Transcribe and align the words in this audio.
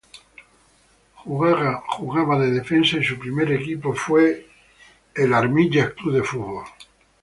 Jugaba 1.93 2.39
de 2.39 2.49
defensa 2.49 2.97
y 2.97 3.03
su 3.03 3.19
primer 3.19 3.51
equipo 3.51 3.93
fue 3.93 4.49
Go 5.15 5.23
Ahead 5.35 5.55
Eagles. 5.55 6.69